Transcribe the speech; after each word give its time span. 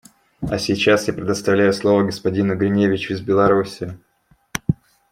А 0.49 0.57
сейчас 0.57 1.07
я 1.07 1.13
предоставляю 1.13 1.71
слово 1.73 2.01
господину 2.01 2.55
Гриневичу 2.55 3.13
из 3.13 3.21
Беларуси. 3.21 3.99